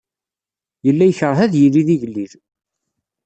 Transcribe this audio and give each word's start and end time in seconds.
Yella 0.85 1.03
yekṛeh 1.05 1.39
ad 1.45 1.53
yili 1.57 1.81
d 1.87 1.89
igellil. 1.95 2.33